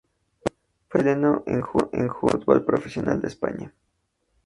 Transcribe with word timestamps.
Fue 0.89 1.01
el 1.01 1.05
primer 1.05 1.15
chileno 1.15 1.43
en 1.45 1.61
jugar 1.61 1.89
en 1.93 2.01
el 2.05 2.09
fútbol 2.09 2.65
profesional 2.65 3.21
de 3.21 3.27
España. 3.27 3.71